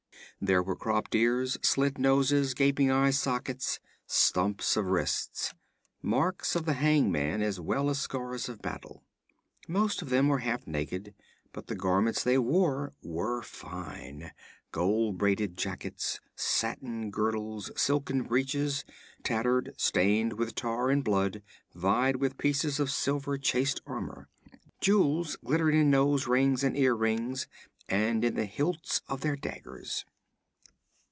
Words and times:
There 0.43 0.63
were 0.63 0.75
cropped 0.75 1.13
ears, 1.13 1.55
slit 1.61 1.99
noses, 1.99 2.55
gaping 2.55 2.89
eye 2.89 3.11
sockets, 3.11 3.79
stumps 4.07 4.75
of 4.75 4.87
wrists 4.87 5.53
marks 6.01 6.55
of 6.55 6.65
the 6.65 6.73
hangman 6.73 7.43
as 7.43 7.59
well 7.59 7.91
as 7.91 7.99
scars 8.01 8.49
of 8.49 8.59
battle. 8.59 9.03
Most 9.67 10.01
of 10.01 10.09
them 10.09 10.29
were 10.29 10.39
half 10.39 10.65
naked, 10.65 11.13
but 11.53 11.67
the 11.67 11.75
garments 11.75 12.23
they 12.23 12.39
wore 12.39 12.91
were 13.03 13.43
fine; 13.43 14.31
gold 14.71 15.19
braided 15.19 15.57
jackets, 15.59 16.19
satin 16.35 17.11
girdles, 17.11 17.69
silken 17.79 18.23
breeches, 18.23 18.83
tattered, 19.21 19.75
stained 19.77 20.33
with 20.33 20.55
tar 20.55 20.89
and 20.89 21.03
blood, 21.03 21.43
vied 21.75 22.15
with 22.15 22.39
pieces 22.39 22.79
of 22.79 22.89
silver 22.89 23.37
chased 23.37 23.79
armor. 23.85 24.27
Jewels 24.79 25.35
glittered 25.45 25.75
in 25.75 25.91
nose 25.91 26.25
rings 26.25 26.63
and 26.63 26.75
ear 26.75 26.95
rings, 26.95 27.47
and 27.87 28.25
in 28.25 28.33
the 28.33 28.45
hilts 28.47 29.03
of 29.07 29.21
their 29.21 29.35
daggers. 29.35 30.03